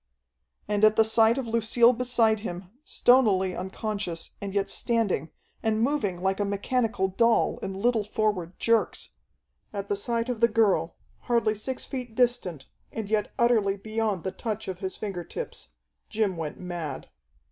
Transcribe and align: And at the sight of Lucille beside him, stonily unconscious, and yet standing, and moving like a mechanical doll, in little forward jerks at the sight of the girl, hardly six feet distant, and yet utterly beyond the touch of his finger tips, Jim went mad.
And 0.67 0.83
at 0.83 0.95
the 0.95 1.05
sight 1.05 1.37
of 1.37 1.45
Lucille 1.45 1.93
beside 1.93 2.39
him, 2.39 2.71
stonily 2.83 3.55
unconscious, 3.55 4.31
and 4.41 4.51
yet 4.51 4.67
standing, 4.67 5.29
and 5.61 5.79
moving 5.79 6.23
like 6.23 6.39
a 6.39 6.43
mechanical 6.43 7.07
doll, 7.09 7.59
in 7.59 7.75
little 7.79 8.03
forward 8.03 8.57
jerks 8.59 9.11
at 9.71 9.89
the 9.89 9.95
sight 9.95 10.27
of 10.27 10.39
the 10.39 10.47
girl, 10.47 10.95
hardly 11.29 11.53
six 11.53 11.85
feet 11.85 12.15
distant, 12.15 12.65
and 12.91 13.11
yet 13.11 13.31
utterly 13.37 13.77
beyond 13.77 14.23
the 14.23 14.31
touch 14.31 14.67
of 14.67 14.79
his 14.79 14.97
finger 14.97 15.23
tips, 15.23 15.67
Jim 16.09 16.35
went 16.35 16.59
mad. 16.59 17.07